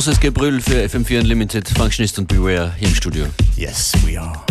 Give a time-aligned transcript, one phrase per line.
[0.00, 3.26] Großes Gebrüll für FM4 Unlimited, Functionist und Beware hier im Studio.
[3.54, 4.49] Yes, we are.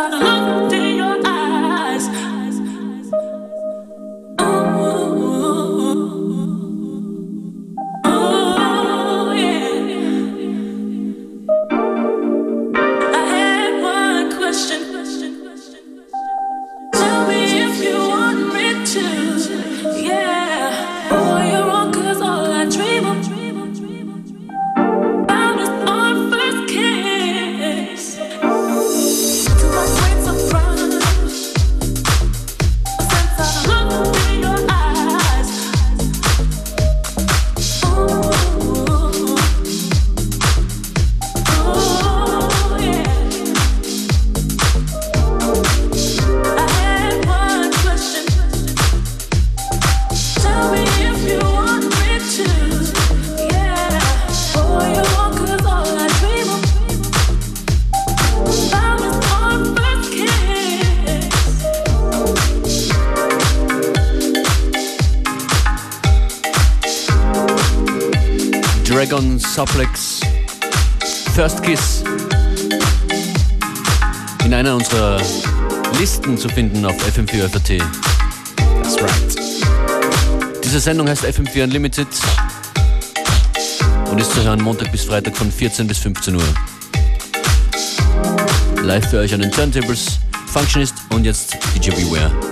[0.00, 0.77] I love.
[69.58, 70.20] Suplex
[71.34, 72.04] First Kiss
[74.44, 75.20] in einer unserer
[75.98, 77.82] Listen zu finden auf FM4 FAT.
[78.84, 80.62] That's right.
[80.62, 82.06] Diese Sendung heißt FM4 Unlimited
[84.12, 86.42] und ist zu hören Montag bis Freitag von 14 bis 15 Uhr.
[88.84, 92.47] Live für euch an den Turntables, Functionist und jetzt DJ Beware.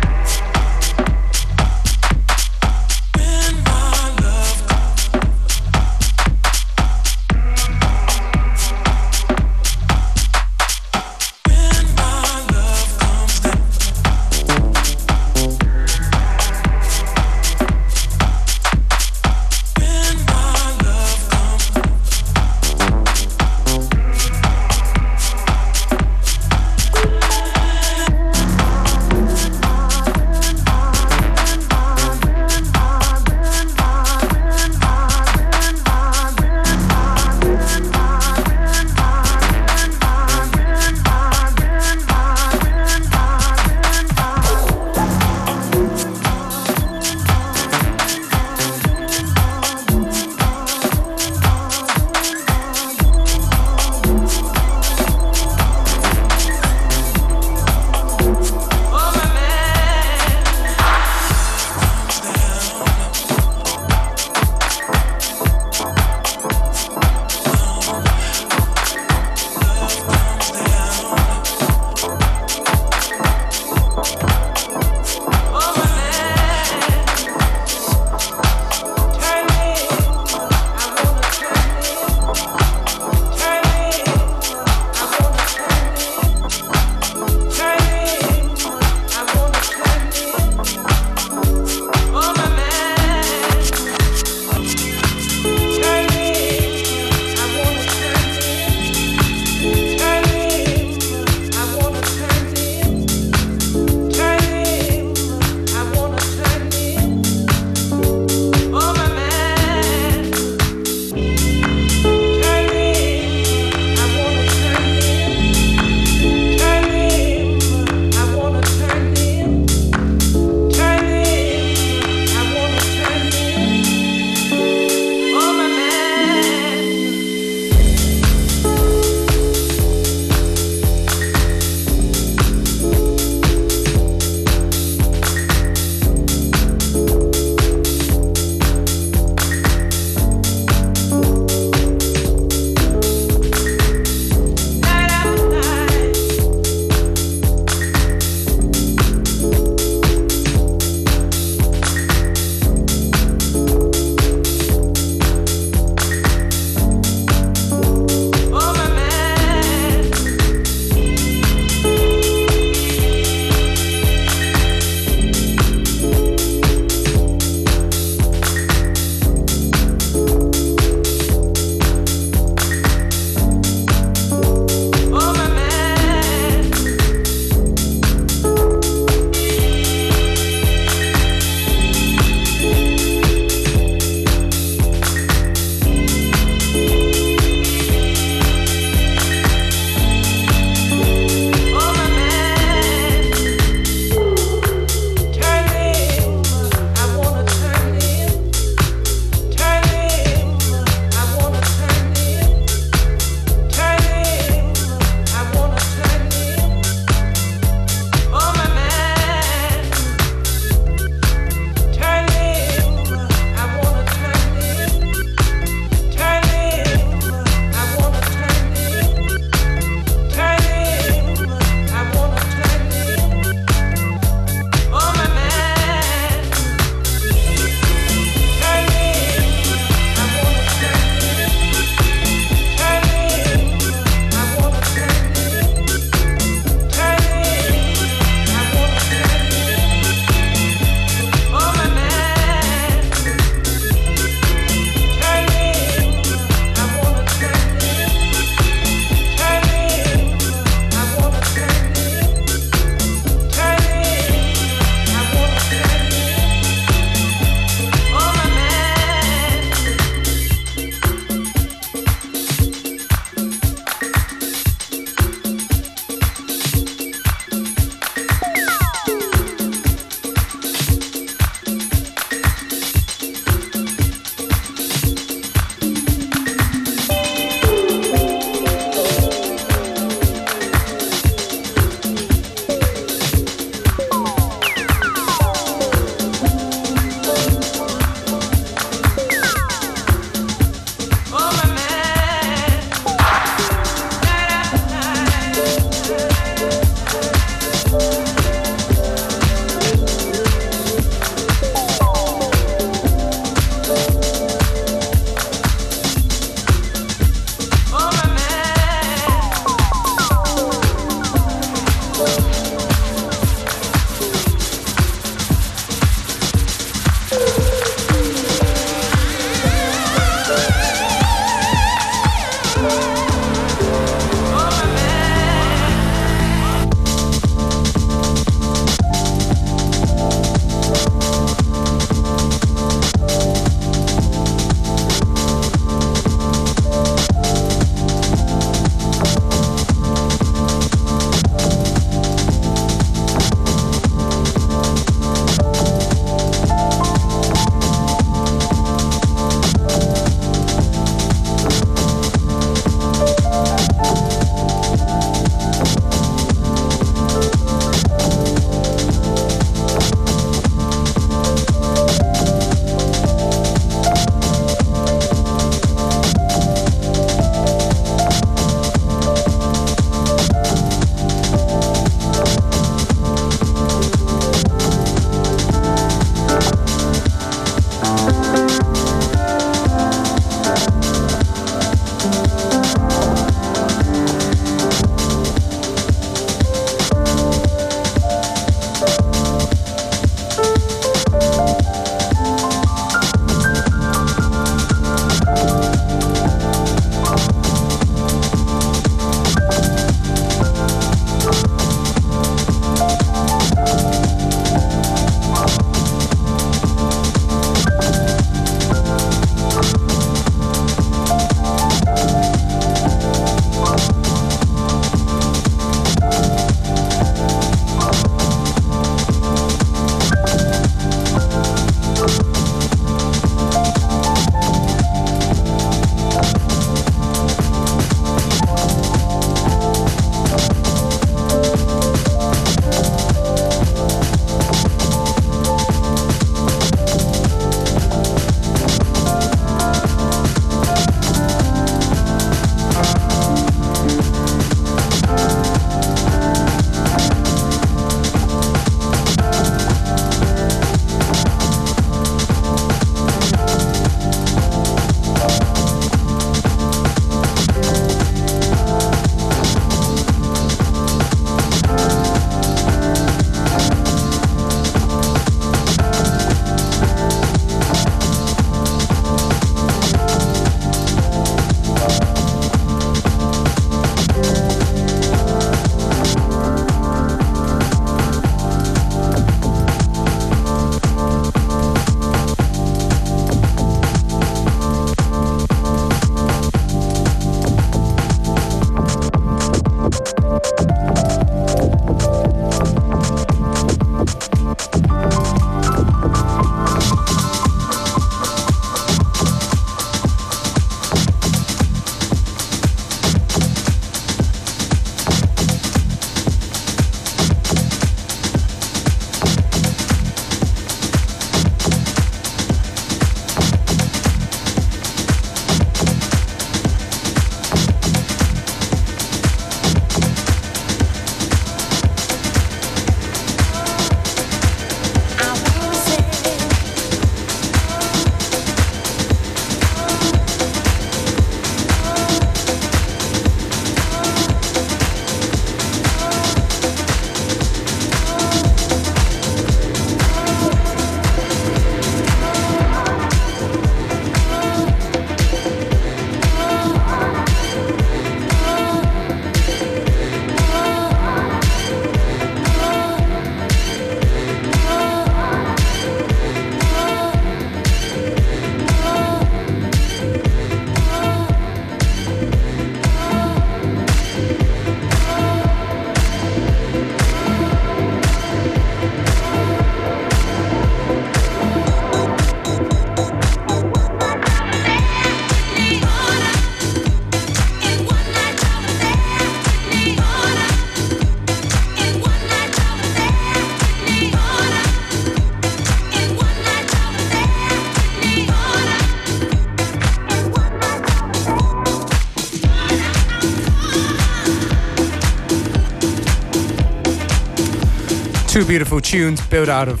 [598.56, 600.00] Two beautiful tunes built out of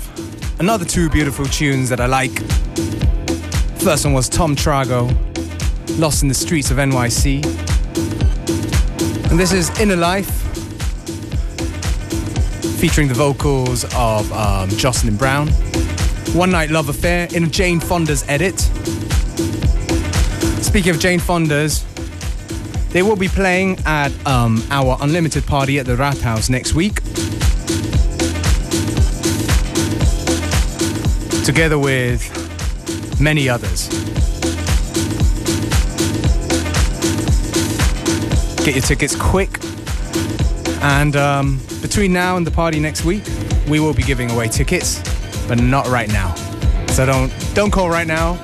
[0.60, 2.32] another two beautiful tunes that I like.
[3.82, 5.10] First one was Tom Trago,
[5.98, 7.44] Lost in the Streets of NYC.
[9.30, 10.30] And this is Inner Life,
[12.80, 15.48] featuring the vocals of um, Jocelyn Brown.
[16.32, 18.58] One Night Love Affair in a Jane Fonda's edit.
[20.64, 21.84] Speaking of Jane Fonda's,
[22.92, 27.02] they will be playing at um, our Unlimited party at the Rathaus next week.
[31.46, 32.20] Together with
[33.20, 33.88] many others.
[38.64, 39.60] Get your tickets quick.
[40.82, 43.22] And um, between now and the party next week,
[43.68, 45.00] we will be giving away tickets,
[45.46, 46.34] but not right now.
[46.88, 48.34] So don't don't call right now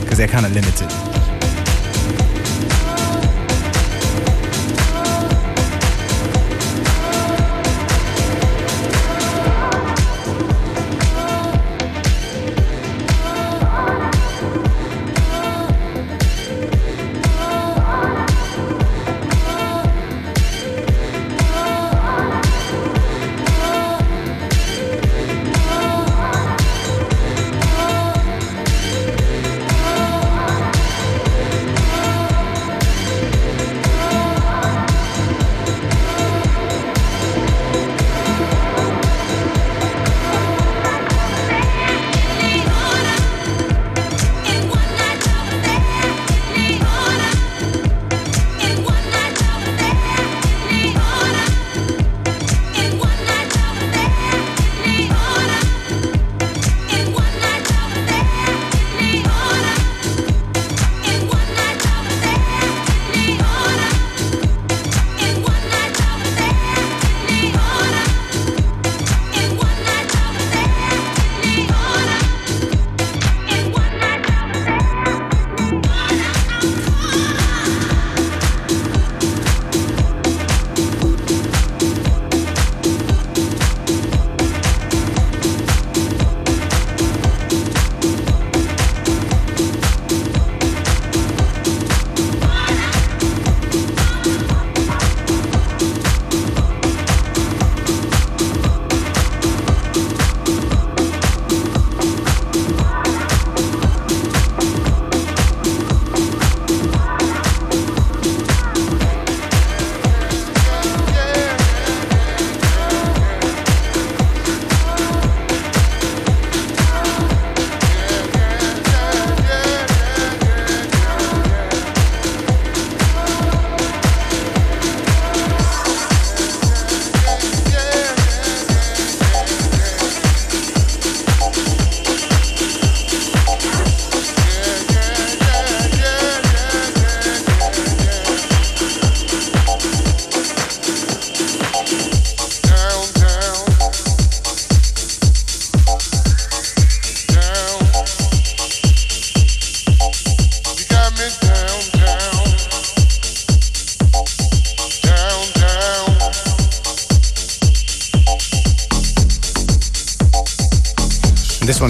[0.00, 1.03] because they're kind of limited.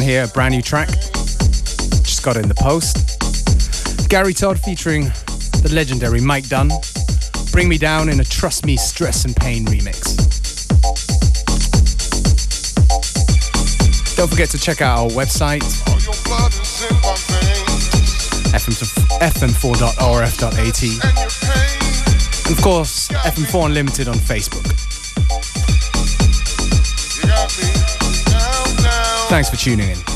[0.04, 0.88] Here, a brand new track.
[0.88, 3.18] Just got in the post.
[4.08, 5.04] Gary Todd featuring
[5.62, 6.70] the legendary Mike Dunn.
[7.50, 10.14] Bring Me Down in a Trust Me Stress and Pain remix.
[14.16, 15.62] Don't forget to check out our website
[18.54, 20.82] fm4.orf.at.
[22.46, 24.63] And of course, FM4 Unlimited on Facebook.
[29.34, 30.13] Thanks for tuning in.